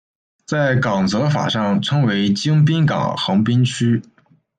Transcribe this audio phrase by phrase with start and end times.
[0.47, 4.01] 在港则法上称为京滨港横滨区。